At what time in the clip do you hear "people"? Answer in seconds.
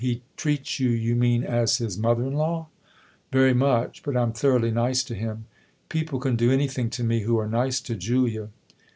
5.89-6.19